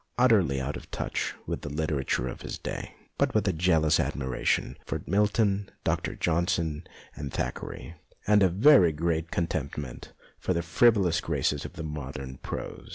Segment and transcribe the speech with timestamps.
[0.17, 4.79] Utterly out of touch with the literature of his day, but with a jealous admiration
[4.83, 6.15] for Milton, Dr.
[6.15, 7.93] John son, and Thackeray,
[8.25, 12.89] and a very great con tempt for the frivolous graces of modern prose.